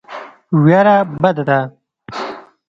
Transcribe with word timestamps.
وېره 0.63 0.95
بده 1.21 1.43
ده. 1.49 1.59